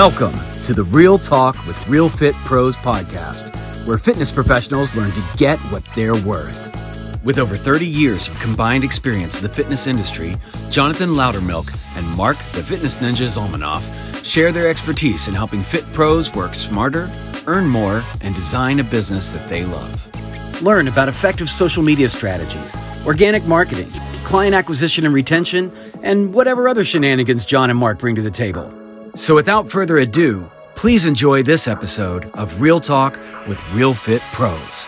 [0.00, 0.32] Welcome
[0.62, 5.58] to the Real Talk with Real Fit Pros podcast, where fitness professionals learn to get
[5.70, 7.22] what they're worth.
[7.22, 10.36] With over 30 years of combined experience in the fitness industry,
[10.70, 11.68] Jonathan Loudermilk
[11.98, 17.10] and Mark the Fitness Ninja Zolmanoff share their expertise in helping fit pros work smarter,
[17.46, 20.62] earn more, and design a business that they love.
[20.62, 22.74] Learn about effective social media strategies,
[23.06, 23.90] organic marketing,
[24.24, 25.70] client acquisition and retention,
[26.02, 28.79] and whatever other shenanigans John and Mark bring to the table.
[29.16, 34.86] So without further ado, please enjoy this episode of Real Talk with Real Fit Pros.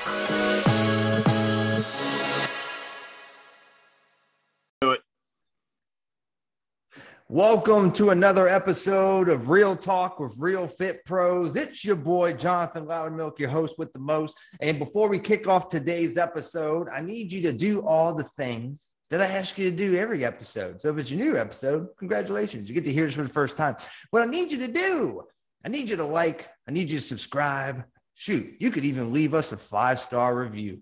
[7.28, 11.56] Welcome to another episode of Real Talk with Real Fit Pros.
[11.56, 14.36] It's your boy, Jonathan Loudermilk, your host with the most.
[14.60, 18.92] And before we kick off today's episode, I need you to do all the things
[19.12, 20.80] that I ask you to do every episode.
[20.80, 22.66] So if it's your new episode, congratulations.
[22.66, 23.76] You get to hear this for the first time.
[24.10, 25.24] What I need you to do,
[25.62, 27.84] I need you to like, I need you to subscribe.
[28.14, 30.80] Shoot, you could even leave us a five star review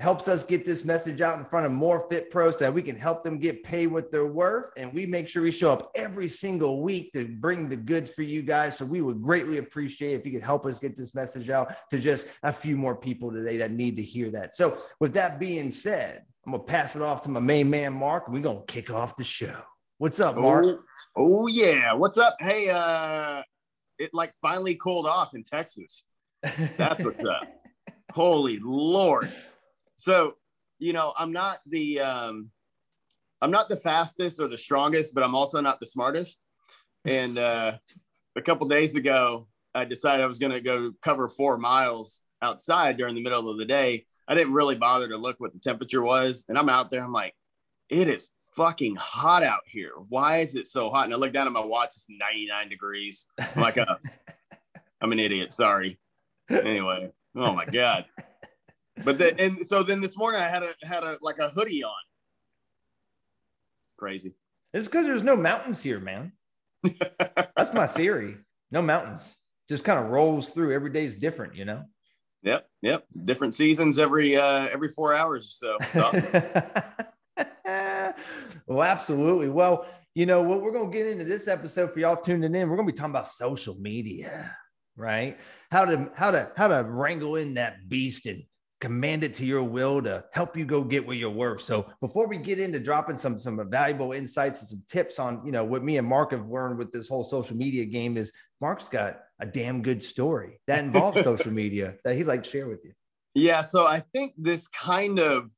[0.00, 2.82] helps us get this message out in front of more fit pros so that we
[2.82, 4.70] can help them get paid what they're worth.
[4.76, 8.22] And we make sure we show up every single week to bring the goods for
[8.22, 8.78] you guys.
[8.78, 11.98] So we would greatly appreciate if you could help us get this message out to
[11.98, 14.54] just a few more people today that need to hear that.
[14.54, 18.26] So with that being said, I'm gonna pass it off to my main man Mark,
[18.26, 19.60] we're gonna kick off the show.
[19.98, 20.64] What's up, Mark?
[21.14, 21.92] Oh, oh yeah.
[21.92, 22.36] What's up?
[22.40, 23.42] Hey, uh
[23.98, 26.04] it like finally cooled off in Texas.
[26.78, 27.42] That's what's up.
[28.14, 29.30] Holy Lord.
[29.96, 30.36] So,
[30.78, 32.50] you know, I'm not the um
[33.42, 36.46] I'm not the fastest or the strongest, but I'm also not the smartest.
[37.04, 37.76] And uh
[38.36, 43.16] a couple days ago, I decided I was to go cover 4 miles outside during
[43.16, 44.06] the middle of the day.
[44.28, 47.12] I didn't really bother to look what the temperature was, and I'm out there I'm
[47.12, 47.34] like
[47.88, 49.92] it is fucking hot out here.
[50.08, 51.04] Why is it so hot?
[51.04, 53.26] And I look down at my watch, it's 99 degrees.
[53.38, 53.96] I'm like, uh,
[55.00, 55.52] I'm an idiot.
[55.52, 55.98] Sorry.
[56.50, 58.06] Anyway, oh my God.
[59.04, 61.84] But then, and so then this morning I had a had a like a hoodie
[61.84, 61.92] on.
[63.96, 64.34] Crazy.
[64.74, 66.32] It's because there's no mountains here, man.
[67.56, 68.36] That's my theory.
[68.70, 69.36] No mountains.
[69.68, 70.74] Just kind of rolls through.
[70.74, 71.84] Every day is different, you know.
[72.42, 73.06] Yep, yep.
[73.24, 76.00] Different seasons every uh every four hours or so.
[76.00, 76.24] Awesome.
[78.66, 79.48] well, absolutely.
[79.48, 82.68] Well, you know what we're gonna get into this episode for y'all tuning in.
[82.68, 84.56] We're gonna be talking about social media,
[84.96, 85.38] right?
[85.70, 88.42] How to how to how to wrangle in that beast and
[88.80, 91.62] command it to your will to help you go get what you're worth.
[91.62, 95.52] So before we get into dropping some some valuable insights and some tips on, you
[95.52, 98.88] know, what me and Mark have learned with this whole social media game is Mark's
[98.88, 102.84] got a damn good story that involves social media that he'd like to share with
[102.84, 102.92] you.
[103.34, 105.50] Yeah, so I think this kind of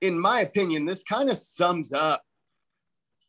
[0.00, 2.22] in my opinion, this kind of sums up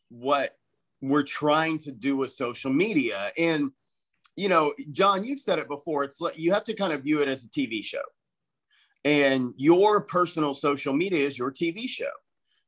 [0.09, 0.57] what
[1.01, 3.31] we're trying to do with social media.
[3.37, 3.71] And
[4.35, 6.03] you know, John, you've said it before.
[6.03, 8.01] It's like you have to kind of view it as a TV show
[9.05, 12.11] and your personal social media is your TV show.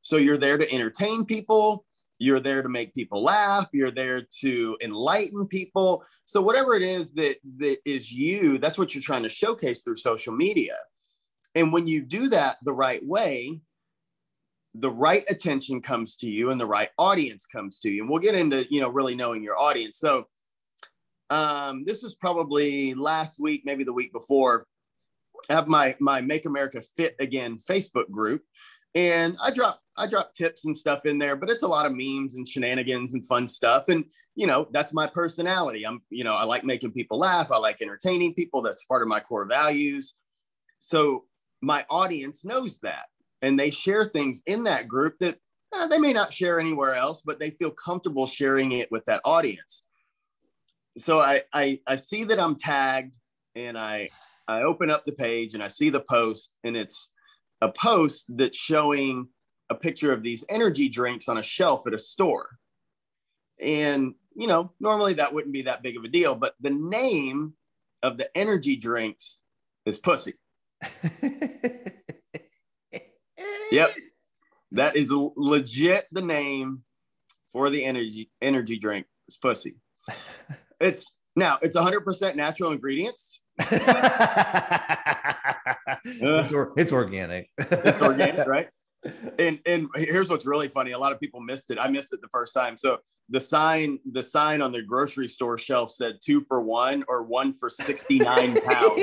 [0.00, 1.84] So you're there to entertain people,
[2.18, 6.04] you're there to make people laugh, you're there to enlighten people.
[6.24, 9.96] So whatever it is that that is you, that's what you're trying to showcase through
[9.96, 10.76] social media.
[11.54, 13.60] And when you do that the right way,
[14.74, 18.02] the right attention comes to you and the right audience comes to you.
[18.02, 19.98] And we'll get into, you know, really knowing your audience.
[19.98, 20.26] So
[21.30, 24.66] um, this was probably last week, maybe the week before
[25.48, 28.42] I have my my Make America Fit Again Facebook group,
[28.94, 31.92] and I drop I drop tips and stuff in there, but it's a lot of
[31.94, 33.88] memes and shenanigans and fun stuff.
[33.88, 34.04] And
[34.34, 35.84] you know, that's my personality.
[35.84, 37.50] I'm you know I like making people laugh.
[37.50, 38.62] I like entertaining people.
[38.62, 40.14] That's part of my core values.
[40.78, 41.24] So
[41.60, 43.06] my audience knows that,
[43.42, 45.38] and they share things in that group that
[45.74, 49.20] eh, they may not share anywhere else, but they feel comfortable sharing it with that
[49.24, 49.82] audience.
[50.96, 53.14] So I I, I see that I'm tagged,
[53.56, 54.10] and I
[54.46, 57.12] I open up the page and I see the post, and it's
[57.60, 59.28] a post that's showing
[59.70, 62.58] a picture of these energy drinks on a shelf at a store.
[63.60, 67.54] And, you know, normally that wouldn't be that big of a deal, but the name
[68.02, 69.42] of the energy drinks
[69.84, 70.34] is Pussy.
[73.70, 73.94] yep.
[74.72, 76.82] That is legit the name
[77.52, 79.06] for the energy energy drink.
[79.26, 79.76] It's Pussy.
[80.80, 83.40] It's now it's 100% natural ingredients
[86.04, 87.50] it's, or, it's organic.
[87.58, 88.68] it's organic, right?
[89.38, 90.92] And and here's what's really funny.
[90.92, 91.78] A lot of people missed it.
[91.78, 92.76] I missed it the first time.
[92.76, 92.98] So
[93.28, 97.52] the sign, the sign on the grocery store shelf said two for one or one
[97.52, 99.02] for 69 pounds.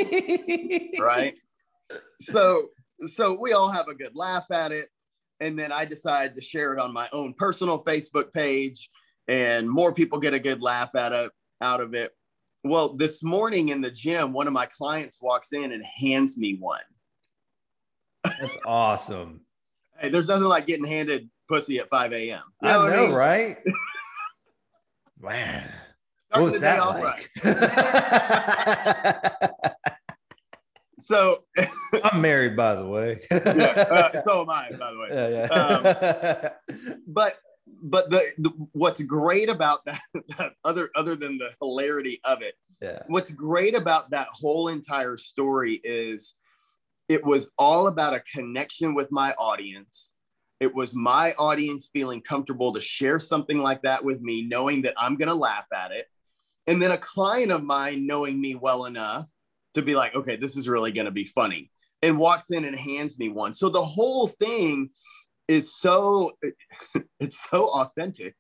[1.00, 1.39] right.
[2.19, 2.69] So
[3.07, 4.88] so we all have a good laugh at it.
[5.42, 8.89] And then I decide to share it on my own personal Facebook page,
[9.27, 11.31] and more people get a good laugh at it
[11.62, 12.13] out of it.
[12.63, 16.57] Well, this morning in the gym, one of my clients walks in and hands me
[16.59, 16.81] one.
[18.24, 19.44] That's awesome.
[20.00, 22.42] Hey, there's nothing like getting handed pussy at 5 a.m.
[22.62, 23.15] You know I know, I mean?
[23.15, 23.57] right?
[25.19, 25.71] Man,
[26.30, 27.31] what was that like?
[27.44, 29.71] Right.
[31.00, 31.45] so
[32.03, 33.21] I'm married, by the way.
[33.31, 35.07] yeah, uh, so am I, by the way.
[35.12, 35.45] Yeah, yeah.
[35.53, 35.83] Um,
[37.07, 37.39] but
[37.81, 40.01] but the, the, what's great about that,
[40.38, 43.03] that, other other than the hilarity of it, yeah.
[43.07, 46.36] What's great about that whole entire story is
[47.07, 50.13] it was all about a connection with my audience.
[50.60, 54.96] It was my audience feeling comfortable to share something like that with me, knowing that
[54.98, 56.07] I'm going to laugh at it.
[56.68, 59.30] And then a client of mine knowing me well enough
[59.75, 61.69] to be like, okay, this is really going to be funny,
[62.02, 63.54] and walks in and hands me one.
[63.54, 64.90] So the whole thing
[65.48, 66.31] is so,
[67.19, 68.36] it's so authentic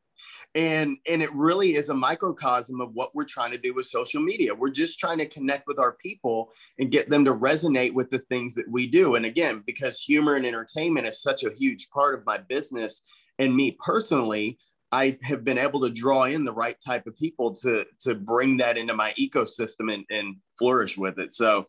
[0.53, 4.21] and and it really is a microcosm of what we're trying to do with social
[4.21, 4.53] media.
[4.53, 8.19] We're just trying to connect with our people and get them to resonate with the
[8.19, 9.15] things that we do.
[9.15, 13.01] And again because humor and entertainment is such a huge part of my business
[13.39, 14.57] and me personally
[14.91, 18.57] i have been able to draw in the right type of people to to bring
[18.57, 21.33] that into my ecosystem and, and flourish with it.
[21.33, 21.65] So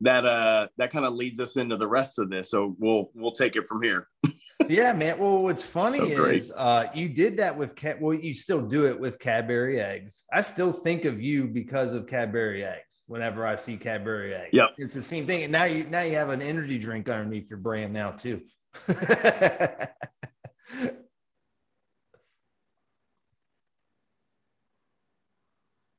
[0.00, 2.50] that uh that kind of leads us into the rest of this.
[2.50, 4.08] So we'll we'll take it from here
[4.68, 5.18] yeah, man.
[5.18, 8.00] Well, what's funny so is uh, you did that with cat.
[8.00, 10.24] Well, you still do it with Cadbury eggs.
[10.32, 13.02] I still think of you because of Cadbury eggs.
[13.06, 15.42] Whenever I see Cadbury eggs, yeah, it's the same thing.
[15.42, 18.42] And now you now you have an energy drink underneath your brand now too.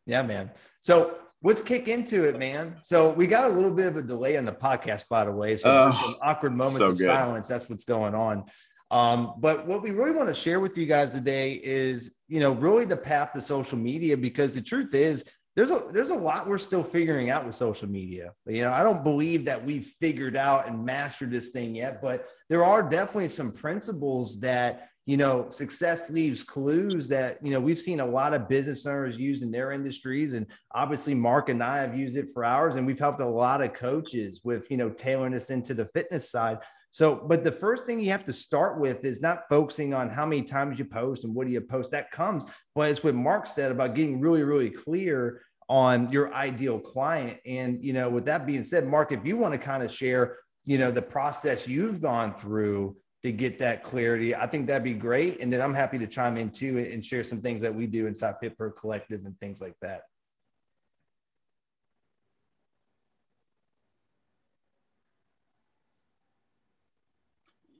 [0.05, 0.51] yeah, man.
[0.81, 2.77] So let's kick into it, man.
[2.83, 5.57] So we got a little bit of a delay on the podcast, by the way.
[5.57, 7.07] So oh, some awkward moments so of good.
[7.07, 7.47] silence.
[7.47, 8.45] That's what's going on.
[8.91, 12.51] Um, but what we really want to share with you guys today is, you know,
[12.51, 15.23] really the path to social media, because the truth is
[15.55, 18.33] there's a there's a lot we're still figuring out with social media.
[18.45, 22.25] You know, I don't believe that we've figured out and mastered this thing yet, but
[22.49, 27.79] there are definitely some principles that you know, success leaves clues that, you know, we've
[27.79, 30.35] seen a lot of business owners use in their industries.
[30.35, 32.75] And obviously, Mark and I have used it for ours.
[32.75, 36.29] And we've helped a lot of coaches with, you know, tailoring us into the fitness
[36.29, 36.59] side.
[36.91, 40.25] So, but the first thing you have to start with is not focusing on how
[40.25, 41.91] many times you post and what do you post.
[41.91, 42.45] That comes,
[42.75, 47.39] but it's what Mark said about getting really, really clear on your ideal client.
[47.45, 50.37] And, you know, with that being said, Mark, if you want to kind of share,
[50.65, 54.35] you know, the process you've gone through to get that clarity.
[54.35, 55.41] I think that'd be great.
[55.41, 58.07] And then I'm happy to chime in too and share some things that we do
[58.07, 60.03] inside FitPro Collective and things like that.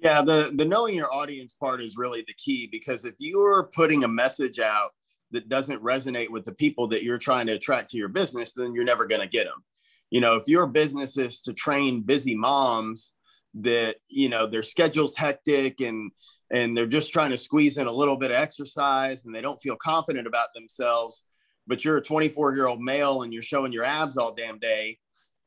[0.01, 4.03] Yeah, the the knowing your audience part is really the key because if you're putting
[4.03, 4.91] a message out
[5.29, 8.73] that doesn't resonate with the people that you're trying to attract to your business, then
[8.73, 9.63] you're never going to get them.
[10.09, 13.13] You know, if your business is to train busy moms,
[13.55, 16.11] that you know their schedule's hectic and
[16.51, 19.61] and they're just trying to squeeze in a little bit of exercise and they don't
[19.61, 21.25] feel confident about themselves.
[21.67, 24.97] But you're a 24 year old male and you're showing your abs all damn day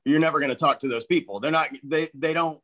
[0.05, 1.41] you're never going to talk to those people.
[1.41, 2.61] They're not they they don't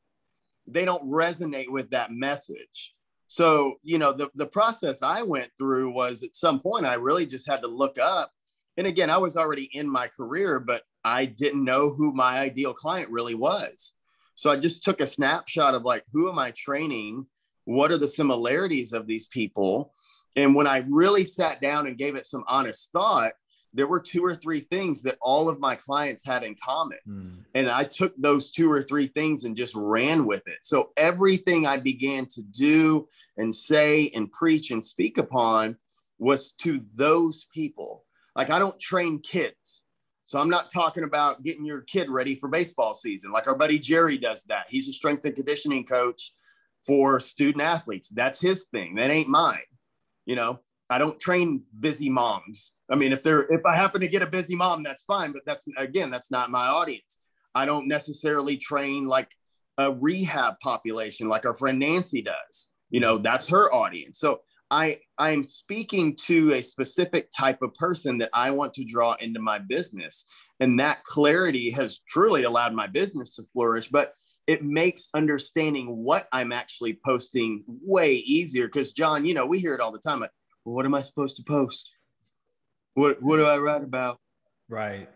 [0.67, 2.95] they don't resonate with that message.
[3.27, 7.27] So you know the, the process i went through was at some point i really
[7.27, 8.33] just had to look up.
[8.77, 12.73] And again i was already in my career but i didn't know who my ideal
[12.73, 13.95] client really was
[14.41, 17.27] so I just took a snapshot of like, who am I training?
[17.67, 19.93] What are the similarities of these people?
[20.35, 23.33] And when I really sat down and gave it some honest thought,
[23.75, 26.97] there were two or three things that all of my clients had in common.
[27.07, 27.45] Mm.
[27.55, 30.61] And I took those two or three things and just ran with it.
[30.63, 35.77] So everything I began to do and say and preach and speak upon
[36.19, 38.07] was to those people.
[38.35, 39.85] Like I don't train kids.
[40.31, 43.33] So I'm not talking about getting your kid ready for baseball season.
[43.33, 44.67] Like our buddy Jerry does that.
[44.69, 46.35] He's a strength and conditioning coach
[46.87, 48.11] for student athletes.
[48.11, 48.95] That's his thing.
[48.95, 49.59] That ain't mine.
[50.27, 52.75] You know, I don't train busy moms.
[52.89, 55.33] I mean, if they're if I happen to get a busy mom, that's fine.
[55.33, 57.19] But that's again, that's not my audience.
[57.53, 59.33] I don't necessarily train like
[59.79, 62.69] a rehab population like our friend Nancy does.
[62.89, 64.21] You know, that's her audience.
[64.21, 68.85] So I I am speaking to a specific type of person that I want to
[68.85, 70.25] draw into my business.
[70.61, 74.13] And that clarity has truly allowed my business to flourish, but
[74.47, 78.67] it makes understanding what I'm actually posting way easier.
[78.67, 80.21] Because John, you know, we hear it all the time.
[80.21, 80.31] Like,
[80.65, 81.89] well, what am I supposed to post?
[82.95, 84.19] What what do I write about?
[84.69, 85.09] Right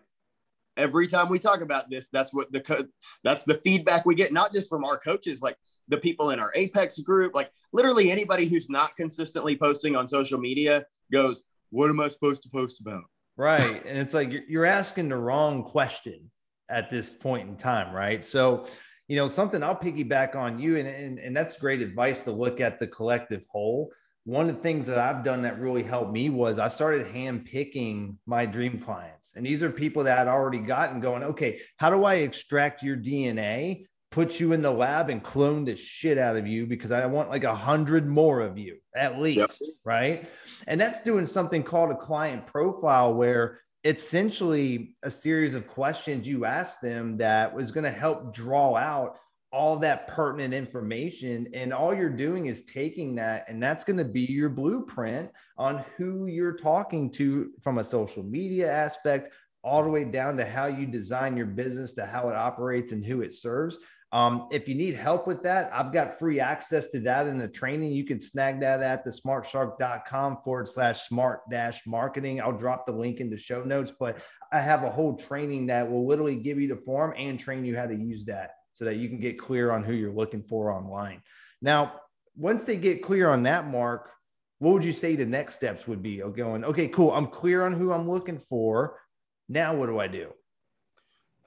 [0.76, 2.88] every time we talk about this that's what the
[3.22, 5.56] that's the feedback we get not just from our coaches like
[5.88, 10.38] the people in our apex group like literally anybody who's not consistently posting on social
[10.38, 13.04] media goes what am i supposed to post about
[13.36, 13.84] Right.
[13.84, 16.30] And it's like you're asking the wrong question
[16.68, 18.24] at this point in time, right?
[18.24, 18.66] So,
[19.08, 22.60] you know, something I'll piggyback on you, and, and, and that's great advice to look
[22.60, 23.90] at the collective whole.
[24.24, 27.44] One of the things that I've done that really helped me was I started hand
[27.44, 29.32] picking my dream clients.
[29.36, 32.96] And these are people that I'd already gotten going, okay, how do I extract your
[32.96, 37.04] DNA put you in the lab and clone the shit out of you because I
[37.06, 39.50] want like a hundred more of you at least, yep.
[39.84, 40.28] right?
[40.68, 46.28] And that's doing something called a client profile where it's essentially a series of questions
[46.28, 49.18] you ask them that was going to help draw out
[49.54, 54.04] all that pertinent information and all you're doing is taking that and that's going to
[54.04, 59.32] be your blueprint on who you're talking to from a social media aspect
[59.62, 63.04] all the way down to how you design your business to how it operates and
[63.04, 63.78] who it serves
[64.10, 67.48] um, if you need help with that, I've got free access to that in the
[67.48, 67.90] training.
[67.90, 72.40] You can snag that at the smartshark.com forward slash smart dash marketing.
[72.40, 74.18] I'll drop the link in the show notes, but
[74.52, 77.76] I have a whole training that will literally give you the form and train you
[77.76, 80.70] how to use that so that you can get clear on who you're looking for
[80.70, 81.22] online.
[81.62, 82.00] Now,
[82.36, 84.10] once they get clear on that, Mark,
[84.58, 86.18] what would you say the next steps would be?
[86.18, 87.12] Going, okay, cool.
[87.12, 89.00] I'm clear on who I'm looking for.
[89.48, 90.32] Now, what do I do?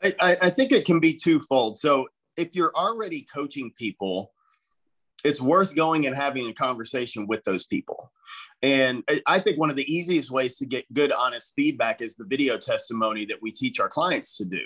[0.04, 1.78] I, I think it can be twofold.
[1.78, 2.08] So
[2.38, 4.32] if you're already coaching people,
[5.24, 8.12] it's worth going and having a conversation with those people.
[8.62, 12.26] And I think one of the easiest ways to get good, honest feedback is the
[12.26, 14.62] video testimony that we teach our clients to do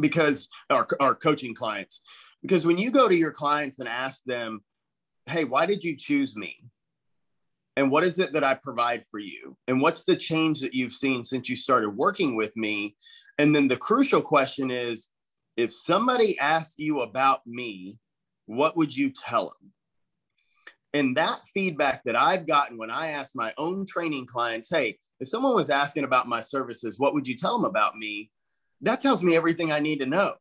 [0.00, 2.02] because our, our coaching clients,
[2.42, 4.62] because when you go to your clients and ask them,
[5.26, 6.64] Hey, why did you choose me?
[7.76, 9.56] And what is it that I provide for you?
[9.66, 12.96] And what's the change that you've seen since you started working with me?
[13.38, 15.08] And then the crucial question is,
[15.56, 17.98] if somebody asked you about me,
[18.46, 19.72] what would you tell them?
[20.94, 25.28] And that feedback that I've gotten when I ask my own training clients, hey, if
[25.28, 28.30] someone was asking about my services, what would you tell them about me?
[28.82, 30.34] That tells me everything I need to know.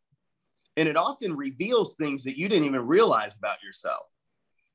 [0.77, 4.03] And it often reveals things that you didn't even realize about yourself.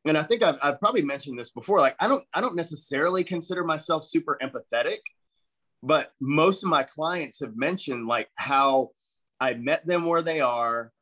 [0.04, 1.80] And I think I've, I've probably mentioned this before.
[1.80, 4.98] Like I don't, I don't necessarily consider myself super empathetic,
[5.82, 8.90] but most of my clients have mentioned like how
[9.40, 10.92] I met them where they are.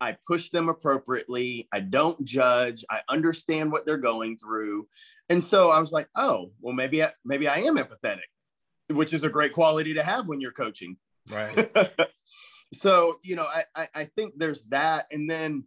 [0.00, 1.68] I push them appropriately.
[1.72, 2.84] I don't judge.
[2.90, 4.88] I understand what they're going through.
[5.28, 8.20] And so I was like, oh, well, maybe I, maybe I am empathetic,
[8.88, 10.96] which is a great quality to have when you're coaching.
[11.28, 11.70] Right.
[12.72, 15.06] so, you know, I, I, I think there's that.
[15.10, 15.64] And then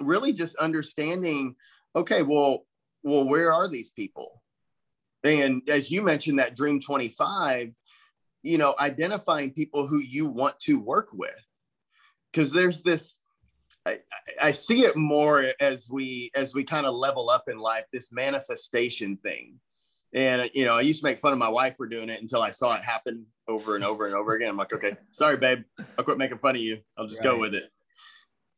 [0.00, 1.56] really just understanding,
[1.94, 2.66] okay, well,
[3.02, 4.42] well, where are these people?
[5.24, 7.74] And as you mentioned, that Dream 25,
[8.42, 11.46] you know identifying people who you want to work with
[12.30, 13.20] because there's this
[13.84, 13.98] I,
[14.40, 18.12] I, see it more as we as we kind of level up in life this
[18.12, 19.58] manifestation thing
[20.12, 22.42] and you know i used to make fun of my wife for doing it until
[22.42, 25.62] i saw it happen over and over and over again i'm like okay sorry babe
[25.98, 27.32] i'll quit making fun of you i'll just right.
[27.32, 27.70] go with it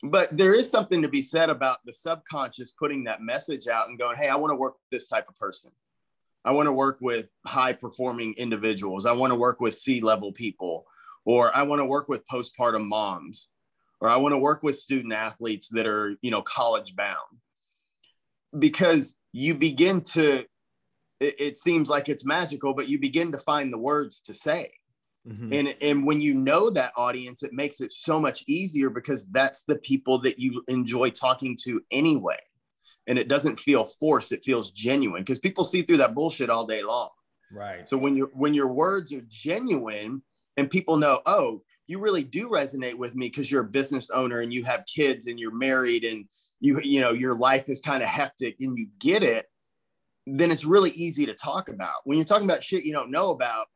[0.03, 3.99] but there is something to be said about the subconscious putting that message out and
[3.99, 5.71] going hey i want to work with this type of person
[6.45, 9.07] I want to work with high performing individuals.
[9.07, 10.87] I want to work with C level people,
[11.25, 13.49] or I want to work with postpartum moms,
[14.01, 17.17] or I want to work with student athletes that are, you know, college bound.
[18.57, 20.45] Because you begin to,
[21.19, 24.73] it, it seems like it's magical, but you begin to find the words to say.
[25.27, 25.53] Mm-hmm.
[25.53, 29.63] And, and when you know that audience, it makes it so much easier because that's
[29.63, 32.39] the people that you enjoy talking to anyway.
[33.07, 36.67] And it doesn't feel forced it feels genuine because people see through that bullshit all
[36.67, 37.11] day long.
[37.53, 37.87] Right.
[37.87, 40.23] So when you when your words are genuine
[40.57, 44.41] and people know oh you really do resonate with me because you're a business owner
[44.41, 46.25] and you have kids and you're married and
[46.61, 49.47] you you know your life is kind of hectic and you get it
[50.27, 51.97] then it's really easy to talk about.
[52.05, 53.67] When you're talking about shit you don't know about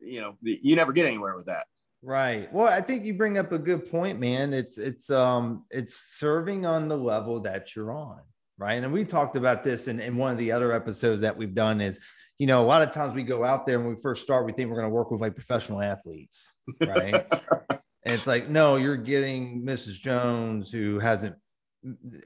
[0.00, 1.66] you know you never get anywhere with that
[2.00, 2.48] Right.
[2.52, 4.54] Well, I think you bring up a good point, man.
[4.54, 8.20] It's it's um it's serving on the level that you're on
[8.58, 8.82] right?
[8.82, 11.80] And we talked about this in, in one of the other episodes that we've done
[11.80, 12.00] is,
[12.38, 14.44] you know, a lot of times we go out there and when we first start,
[14.44, 16.52] we think we're going to work with like professional athletes,
[16.84, 17.26] right?
[17.70, 19.94] and it's like, no, you're getting Mrs.
[19.94, 21.36] Jones who hasn't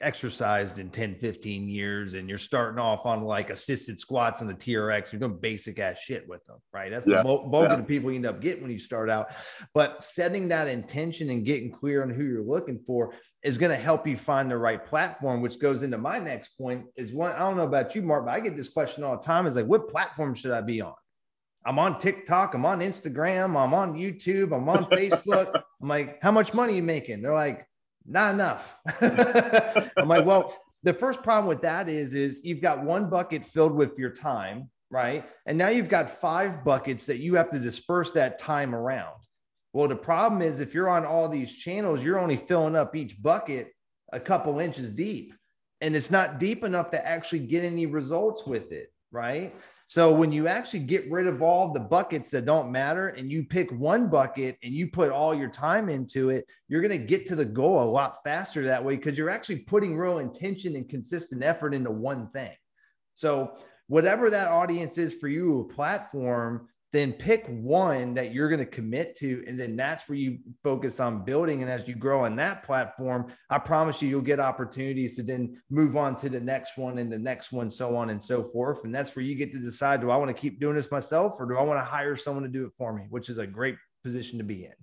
[0.01, 4.53] exercised in 10 15 years and you're starting off on like assisted squats on the
[4.53, 7.17] trx you're doing basic ass shit with them right that's yeah.
[7.17, 7.65] the bulk yeah.
[7.65, 9.29] of the people you end up getting when you start out
[9.75, 13.77] but setting that intention and getting clear on who you're looking for is going to
[13.77, 17.39] help you find the right platform which goes into my next point is one i
[17.39, 19.67] don't know about you mark but i get this question all the time is like
[19.67, 20.93] what platform should i be on
[21.65, 25.49] I'm on TikTok, I'm on Instagram, I'm on YouTube, I'm on Facebook.
[25.81, 27.21] I'm like, how much money are you making?
[27.21, 27.65] They're like,
[28.05, 28.75] not enough.
[29.97, 33.73] I'm like, well, the first problem with that is, is you've got one bucket filled
[33.73, 35.25] with your time, right?
[35.45, 39.15] And now you've got five buckets that you have to disperse that time around.
[39.71, 43.21] Well, the problem is if you're on all these channels, you're only filling up each
[43.21, 43.71] bucket
[44.11, 45.33] a couple inches deep,
[45.81, 49.55] and it's not deep enough to actually get any results with it, right?
[49.87, 53.43] So when you actually get rid of all the buckets that don't matter and you
[53.43, 57.27] pick one bucket and you put all your time into it, you're going to get
[57.27, 60.89] to the goal a lot faster that way because you're actually putting real intention and
[60.89, 62.55] consistent effort into one thing.
[63.13, 68.59] So whatever that audience is for you, a platform, then pick one that you're going
[68.59, 71.63] to commit to and then that's where you focus on building.
[71.63, 75.61] And as you grow on that platform i promise you you'll get opportunities to then
[75.69, 78.85] move on to the next one and the next one so on and so forth.
[78.85, 81.35] And that's where you get to decide do i want to keep doing this myself
[81.39, 83.47] or do i want to hire someone to do it for me which is a
[83.47, 84.73] great position to be in.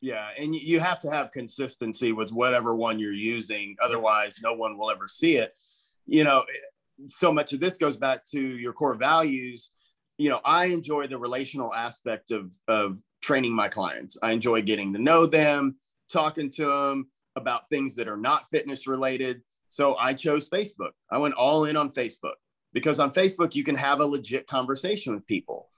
[0.00, 4.76] Yeah and you have to have consistency with whatever one you're using otherwise no one
[4.76, 5.56] will ever see it.
[6.04, 6.44] You know
[7.06, 9.70] so much of this goes back to your core values
[10.22, 14.16] you know, I enjoy the relational aspect of of training my clients.
[14.22, 15.76] I enjoy getting to know them,
[16.12, 19.42] talking to them about things that are not fitness related.
[19.66, 20.92] So I chose Facebook.
[21.10, 22.34] I went all in on Facebook
[22.72, 25.68] because on Facebook you can have a legit conversation with people.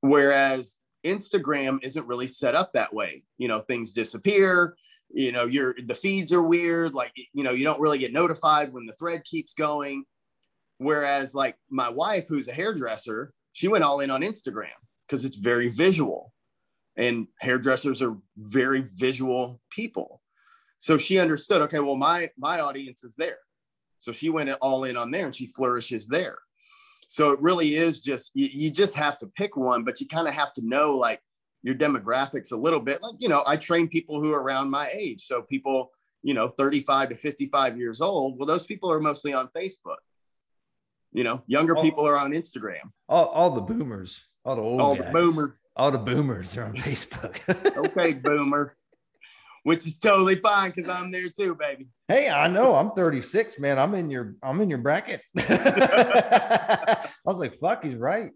[0.00, 3.22] Whereas Instagram isn't really set up that way.
[3.38, 4.76] You know, things disappear,
[5.10, 8.72] you know, your the feeds are weird, like you know, you don't really get notified
[8.72, 10.04] when the thread keeps going.
[10.78, 15.36] Whereas like my wife who's a hairdresser, she went all in on Instagram because it's
[15.36, 16.32] very visual
[16.96, 20.22] and hairdressers are very visual people.
[20.78, 23.38] So she understood, okay, well, my my audience is there.
[23.98, 26.38] So she went all in on there and she flourishes there.
[27.08, 30.26] So it really is just you, you just have to pick one, but you kind
[30.26, 31.20] of have to know like
[31.62, 33.02] your demographics a little bit.
[33.02, 35.22] Like, you know, I train people who are around my age.
[35.22, 35.92] So people,
[36.22, 38.38] you know, 35 to 55 years old.
[38.38, 39.98] Well, those people are mostly on Facebook.
[41.12, 42.90] You know, younger all, people are on Instagram.
[43.08, 46.64] All, all the boomers, all the old all guys, the boomers, all the boomers are
[46.64, 47.40] on Facebook.
[47.76, 48.76] okay, boomer,
[49.64, 51.88] which is totally fine because I'm there too, baby.
[52.08, 53.78] Hey, I know I'm 36, man.
[53.78, 55.20] I'm in your I'm in your bracket.
[55.38, 58.30] I was like, fuck, he's right.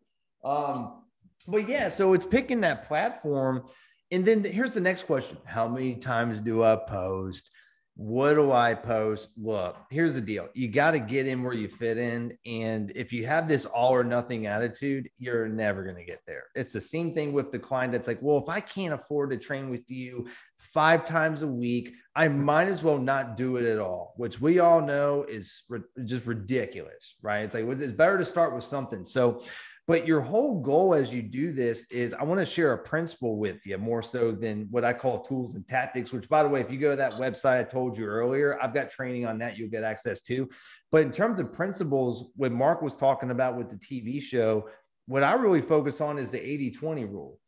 [0.45, 1.03] Um,
[1.49, 3.65] but yeah, so it's picking that platform.
[4.12, 7.51] And then here's the next question: How many times do I post?
[7.97, 9.31] What do I post?
[9.39, 10.49] Look, here's the deal.
[10.53, 12.37] You got to get in where you fit in.
[12.45, 16.45] And if you have this all or nothing attitude, you're never going to get there.
[16.55, 19.39] It's the same thing with the client that's like, well, if I can't afford to
[19.39, 20.29] train with you
[20.59, 24.59] five times a week, I might as well not do it at all, which we
[24.59, 27.45] all know is re- just ridiculous, right?
[27.45, 29.07] It's like, it's better to start with something.
[29.07, 29.43] So,
[29.87, 33.38] but your whole goal as you do this is I want to share a principle
[33.38, 36.61] with you more so than what I call tools and tactics, which, by the way,
[36.61, 39.57] if you go to that website I told you earlier, I've got training on that
[39.57, 40.49] you'll get access to.
[40.90, 44.68] But in terms of principles, what Mark was talking about with the TV show,
[45.07, 47.38] what I really focus on is the 80 20 rule.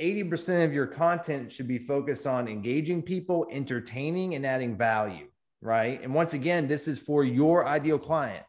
[0.00, 5.26] 80% of your content should be focused on engaging people, entertaining, and adding value,
[5.60, 6.00] right?
[6.02, 8.44] And once again, this is for your ideal client.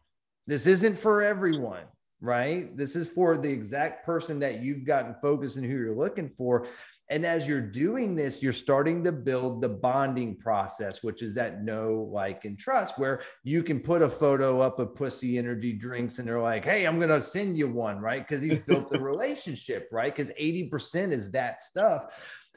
[0.46, 1.86] This isn't for everyone
[2.22, 2.76] right?
[2.76, 6.68] This is for the exact person that you've gotten focused and who you're looking for.
[7.10, 11.64] And as you're doing this, you're starting to build the bonding process, which is that
[11.64, 16.20] know, like, and trust, where you can put a photo up of pussy energy drinks
[16.20, 18.28] and they're like, hey, I'm going to send you one, right?
[18.28, 20.16] Because he's built the relationship, right?
[20.16, 22.06] Because 80% is that stuff.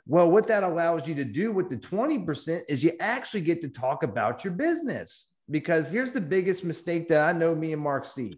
[0.06, 3.68] Well, what that allows you to do with the 20% is you actually get to
[3.68, 5.28] talk about your business.
[5.50, 8.32] Because here's the biggest mistake that I know me and Mark see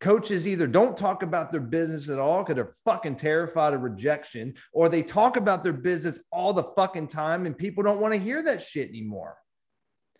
[0.00, 4.54] coaches either don't talk about their business at all because they're fucking terrified of rejection,
[4.72, 8.20] or they talk about their business all the fucking time and people don't want to
[8.20, 9.36] hear that shit anymore.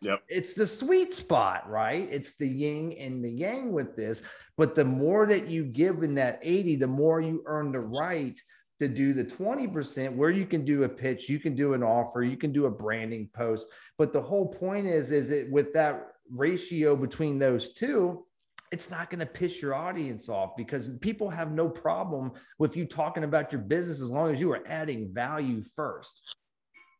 [0.02, 0.22] Yep.
[0.28, 2.06] It's the sweet spot, right?
[2.10, 4.22] It's the yin and the yang with this.
[4.56, 8.38] But the more that you give in that 80, the more you earn the right
[8.78, 12.22] to do the 20% where you can do a pitch, you can do an offer,
[12.22, 13.66] you can do a branding post.
[13.96, 18.26] But the whole point is, is it with that ratio between those two,
[18.72, 22.84] it's not going to piss your audience off because people have no problem with you
[22.84, 26.34] talking about your business as long as you are adding value first,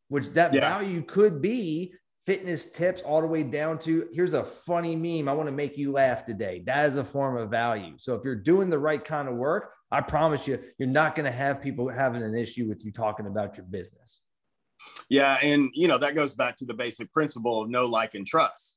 [0.09, 0.61] which that yeah.
[0.61, 1.93] value could be
[2.27, 5.29] fitness tips all the way down to here's a funny meme.
[5.29, 6.63] I want to make you laugh today.
[6.67, 7.95] That is a form of value.
[7.99, 11.31] So if you're doing the right kind of work, I promise you, you're not going
[11.31, 14.21] to have people having an issue with you talking about your business.
[15.09, 15.39] Yeah.
[15.43, 18.76] And, you know, that goes back to the basic principle of no like, and trust.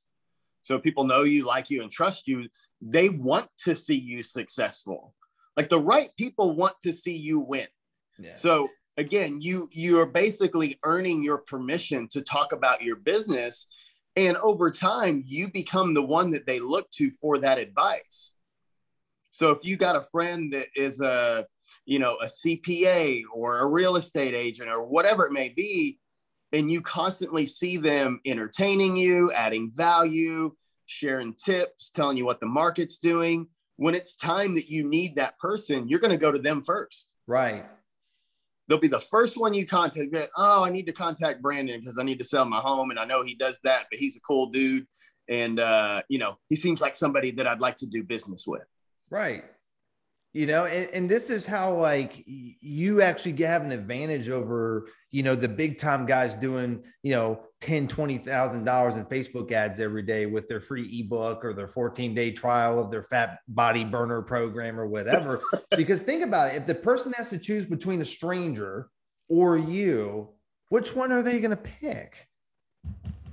[0.61, 2.47] So people know you, like you, and trust you
[2.81, 5.13] they want to see you successful.
[5.57, 7.67] Like the right people want to see you win.
[8.17, 8.35] Yeah.
[8.35, 8.67] So
[8.97, 13.67] again, you you are basically earning your permission to talk about your business
[14.15, 18.35] and over time you become the one that they look to for that advice.
[19.31, 21.45] So if you got a friend that is a,
[21.85, 25.99] you know, a CPA or a real estate agent or whatever it may be,
[26.51, 32.47] and you constantly see them entertaining you, adding value, sharing tips, telling you what the
[32.47, 36.39] market's doing, when it's time that you need that person, you're going to go to
[36.39, 37.13] them first.
[37.27, 37.65] Right.
[38.67, 40.15] They'll be the first one you contact.
[40.35, 43.05] Oh, I need to contact Brandon because I need to sell my home, and I
[43.05, 44.85] know he does that, but he's a cool dude,
[45.27, 48.61] and uh, you know he seems like somebody that I'd like to do business with.
[49.09, 49.43] Right
[50.33, 55.23] you know and, and this is how like you actually have an advantage over you
[55.23, 60.03] know the big time guys doing you know 10 20000 dollars in facebook ads every
[60.03, 64.21] day with their free ebook or their 14 day trial of their fat body burner
[64.21, 65.41] program or whatever.
[65.75, 68.89] Because think about it if the person has to choose between a stranger
[69.29, 70.29] or you
[70.69, 72.28] which one are they going to pick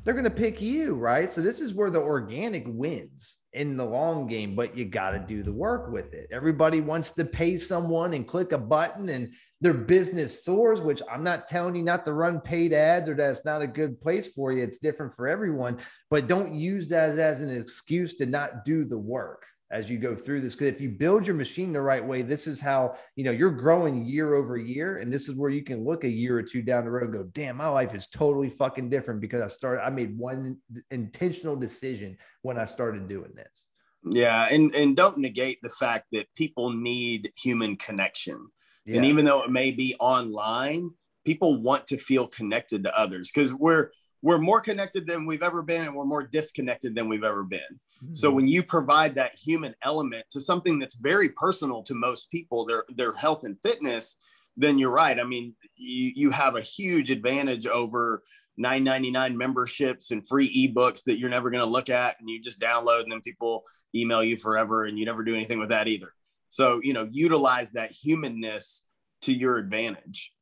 [0.07, 3.85] they're going to pick you right so this is where the organic wins in the
[3.85, 6.29] long game, but you got to do the work with it.
[6.31, 11.25] Everybody wants to pay someone and click a button and their business soars, which I'm
[11.25, 14.53] not telling you not to run paid ads or that's not a good place for
[14.53, 14.63] you.
[14.63, 15.79] It's different for everyone,
[16.11, 19.99] but don't use that as, as an excuse to not do the work as you
[19.99, 22.95] go through this because if you build your machine the right way this is how
[23.17, 26.09] you know you're growing year over year and this is where you can look a
[26.09, 29.21] year or two down the road and go damn my life is totally fucking different
[29.21, 30.57] because i started i made one
[30.91, 33.67] intentional decision when i started doing this
[34.05, 38.39] yeah and and don't negate the fact that people need human connection
[38.85, 38.97] yeah.
[38.97, 40.91] and even though it may be online
[41.25, 43.91] people want to feel connected to others because we're
[44.23, 47.61] we're more connected than we've ever been and we're more disconnected than we've ever been.
[47.61, 48.15] Mm-hmm.
[48.15, 52.67] so when you provide that human element to something that's very personal to most people
[52.67, 54.19] their their health and fitness
[54.57, 55.19] then you're right.
[55.19, 58.23] I mean you, you have a huge advantage over
[58.59, 62.61] 999 memberships and free ebooks that you're never going to look at and you just
[62.61, 66.13] download and then people email you forever and you never do anything with that either.
[66.49, 68.85] So you know utilize that humanness
[69.23, 70.33] to your advantage.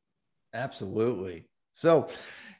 [0.53, 1.49] Absolutely.
[1.75, 2.09] So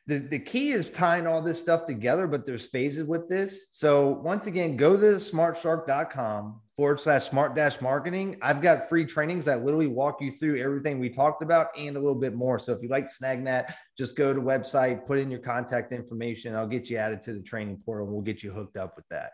[0.07, 3.67] the, the key is tying all this stuff together, but there's phases with this.
[3.73, 8.37] So once again, go to smartshark.com forward slash smart dash marketing.
[8.43, 12.01] I've got free trainings that literally walk you through everything we talked about and a
[12.01, 12.59] little bit more.
[12.59, 16.55] So if you like snag that, just go to website, put in your contact information.
[16.55, 18.07] I'll get you added to the training portal.
[18.07, 19.33] We'll get you hooked up with that.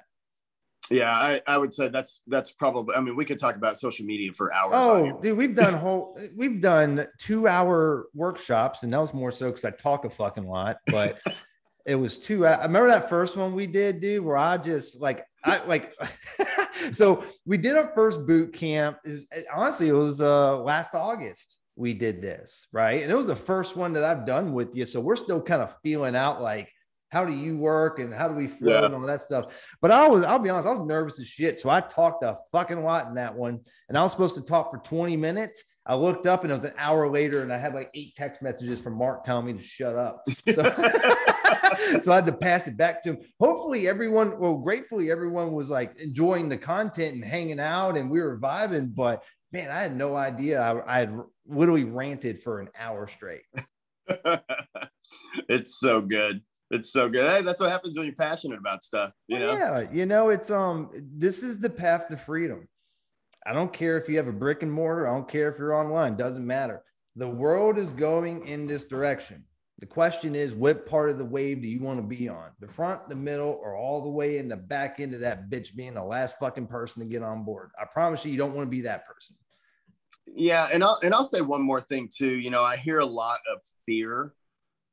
[0.90, 2.96] Yeah, I, I would say that's that's probably.
[2.96, 4.72] I mean, we could talk about social media for hours.
[4.74, 9.46] Oh, dude, we've done whole we've done two hour workshops, and that was more so
[9.46, 10.79] because I talk a fucking lot.
[10.88, 11.20] But
[11.87, 12.44] it was two.
[12.44, 15.94] I remember that first one we did, dude, where I just like I like.
[16.92, 18.98] so we did our first boot camp.
[19.05, 23.03] It was, honestly, it was uh last August we did this, right?
[23.03, 24.85] And it was the first one that I've done with you.
[24.85, 26.70] So we're still kind of feeling out like
[27.11, 28.85] how do you work and how do we feel yeah.
[28.85, 29.46] and all that stuff.
[29.83, 31.59] But I was, I'll be honest, I was nervous as shit.
[31.59, 33.61] So I talked a fucking lot in that one.
[33.88, 35.64] And I was supposed to talk for 20 minutes.
[35.85, 38.42] I looked up and it was an hour later and I had like eight text
[38.42, 40.25] messages from Mark telling me to shut up.
[40.46, 40.62] So,
[42.03, 43.18] so I had to pass it back to him.
[43.40, 48.20] Hopefully everyone, well, gratefully everyone was like enjoying the content and hanging out and we
[48.20, 48.94] were vibing.
[48.94, 50.61] But man, I had no idea.
[50.61, 53.42] I, I had literally ranted for an hour straight.
[55.49, 57.28] it's so good it's so good.
[57.28, 59.12] Hey, that's what happens when you're passionate about stuff.
[59.26, 59.59] You well, know?
[59.59, 62.68] Yeah, you know, it's um, this is the path to freedom.
[63.46, 65.09] I don't care if you have a brick and mortar.
[65.09, 66.16] I don't care if you're online.
[66.16, 66.83] Doesn't matter.
[67.16, 69.44] The world is going in this direction.
[69.80, 72.50] The question is, what part of the wave do you want to be on?
[72.61, 75.74] The front, the middle, or all the way in the back end of that bitch
[75.74, 77.70] being the last fucking person to get on board?
[77.80, 79.37] I promise you, you don't want to be that person.
[80.26, 82.30] Yeah, and I'll and I'll say one more thing too.
[82.30, 84.35] You know, I hear a lot of fear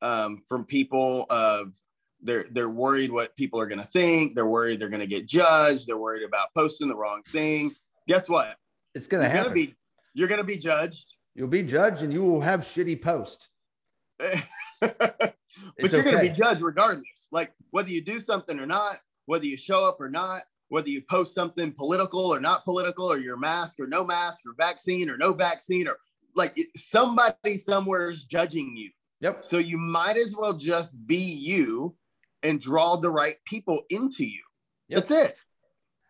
[0.01, 1.73] um, from people of
[2.21, 4.35] they're they're worried what people are going to think.
[4.35, 5.87] They're worried they're going to get judged.
[5.87, 7.75] They're worried about posting the wrong thing.
[8.07, 8.55] Guess what?
[8.95, 9.53] It's going to happen.
[9.53, 9.75] Be,
[10.13, 11.05] you're going to be judged.
[11.35, 13.49] You'll be judged, and you will have shitty posts.
[14.17, 15.35] but
[15.77, 16.11] it's you're okay.
[16.11, 17.27] going to be judged regardless.
[17.31, 21.03] Like whether you do something or not, whether you show up or not, whether you
[21.09, 25.17] post something political or not political, or your mask or no mask, or vaccine or
[25.17, 25.97] no vaccine, or
[26.35, 28.89] like somebody somewhere is judging you.
[29.21, 29.43] Yep.
[29.43, 31.95] So you might as well just be you
[32.43, 34.41] and draw the right people into you.
[34.89, 34.99] Yep.
[34.99, 35.45] That's it.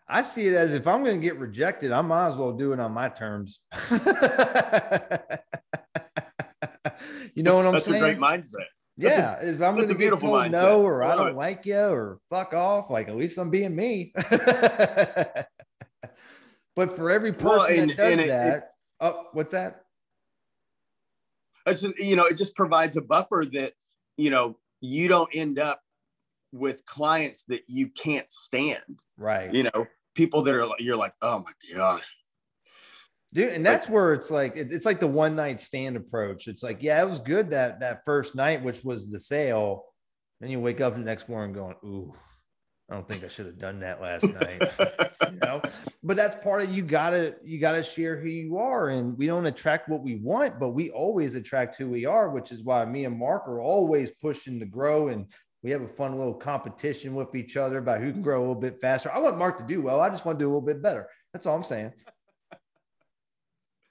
[0.09, 2.71] I see it as if I'm going to get rejected, I might as well do
[2.71, 3.59] it on my terms.
[3.91, 3.99] you
[7.43, 8.01] know what I'm That's saying?
[8.01, 8.65] That's a great mindset.
[8.95, 10.51] Yeah, if I'm going to get told mindset.
[10.51, 14.11] no or I don't like you or fuck off, like at least I'm being me.
[16.75, 18.63] but for every person well, and, that does that, it,
[19.01, 19.83] oh, what's that?
[21.67, 23.73] It's just, you know it just provides a buffer that
[24.17, 25.81] you know you don't end up
[26.51, 31.39] with clients that you can't stand right you know people that are you're like oh
[31.39, 32.01] my god
[33.33, 36.47] Dude, and that's where it's like it's like the one night stand approach.
[36.47, 39.83] It's like, yeah, it was good that that first night, which was the sale.
[40.39, 42.13] Then you wake up the next morning going, ooh,
[42.89, 44.61] I don't think I should have done that last night.
[45.29, 45.61] you know,
[46.03, 49.45] but that's part of you gotta you gotta share who you are, and we don't
[49.45, 53.03] attract what we want, but we always attract who we are, which is why me
[53.03, 55.25] and Mark are always pushing to grow, and
[55.63, 58.55] we have a fun little competition with each other about who can grow a little
[58.55, 59.11] bit faster.
[59.11, 59.99] I want Mark to do well.
[59.99, 61.09] I just want to do a little bit better.
[61.33, 61.91] That's all I'm saying.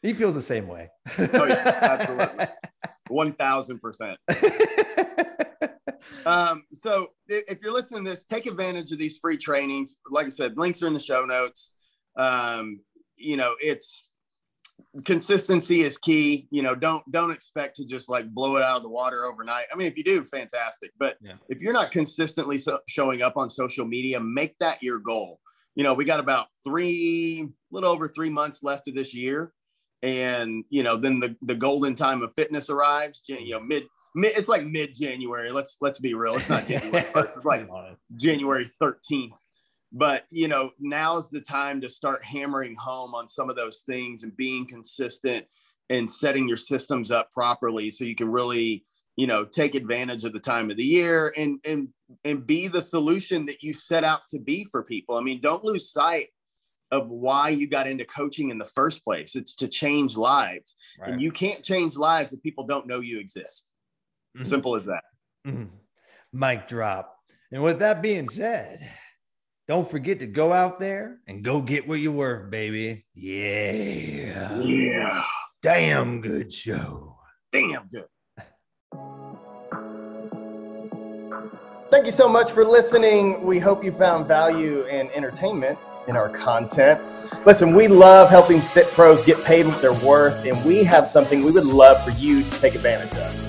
[0.00, 0.88] He feels the same way.
[1.18, 2.46] oh yeah, absolutely,
[3.08, 4.18] one thousand percent.
[6.24, 9.96] Um, so if you're listening to this, take advantage of these free trainings.
[10.10, 11.76] Like I said, links are in the show notes.
[12.16, 12.80] Um,
[13.16, 14.10] you know, it's
[15.04, 16.48] consistency is key.
[16.50, 19.66] You know, don't don't expect to just like blow it out of the water overnight.
[19.72, 20.90] I mean, if you do, fantastic.
[20.98, 21.34] But yeah.
[21.48, 25.40] if you're not consistently so showing up on social media, make that your goal.
[25.74, 29.52] You know, we got about three, a little over three months left of this year
[30.02, 33.84] and you know then the the golden time of fitness arrives you know mid
[34.16, 35.50] it's like mid January.
[35.50, 36.36] Let's let's be real.
[36.36, 37.36] It's not January first.
[37.36, 37.68] It's like
[38.16, 39.34] January thirteenth.
[39.92, 44.22] But you know, now's the time to start hammering home on some of those things
[44.22, 45.46] and being consistent
[45.88, 50.32] and setting your systems up properly so you can really you know take advantage of
[50.32, 51.88] the time of the year and and
[52.24, 55.16] and be the solution that you set out to be for people.
[55.16, 56.28] I mean, don't lose sight
[56.92, 59.34] of why you got into coaching in the first place.
[59.34, 60.76] It's to change lives.
[61.00, 61.10] Right.
[61.10, 63.66] And you can't change lives if people don't know you exist.
[64.36, 64.44] Mm-hmm.
[64.44, 65.02] Simple as that.
[65.46, 65.64] Mm-hmm.
[66.32, 67.16] Mic drop.
[67.50, 68.78] And with that being said,
[69.66, 73.06] don't forget to go out there and go get what you're worth, baby.
[73.14, 74.58] Yeah.
[74.60, 75.24] Yeah.
[75.62, 77.16] Damn good show.
[77.50, 78.04] Damn good.
[81.90, 83.42] Thank you so much for listening.
[83.42, 87.00] We hope you found value and entertainment in our content.
[87.46, 91.44] Listen, we love helping fit pros get paid what they're worth, and we have something
[91.44, 93.45] we would love for you to take advantage of.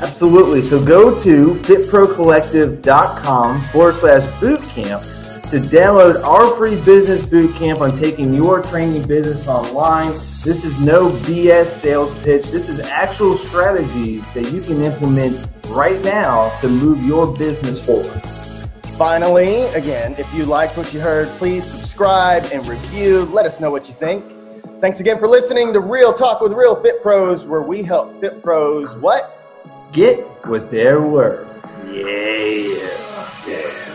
[0.00, 0.62] Absolutely.
[0.62, 5.02] So go to fitprocollective.com forward slash bootcamp
[5.50, 10.12] to download our free business bootcamp on taking your training business online.
[10.44, 12.46] This is no BS sales pitch.
[12.48, 18.22] This is actual strategies that you can implement right now to move your business forward.
[18.98, 23.24] Finally, again, if you liked what you heard, please subscribe and review.
[23.26, 24.24] Let us know what you think.
[24.80, 28.42] Thanks again for listening to Real Talk with Real Fit Pros, where we help fit
[28.42, 29.37] pros what?
[29.92, 31.46] get what they're worth.
[31.86, 32.04] Yeah.
[33.46, 33.87] yeah.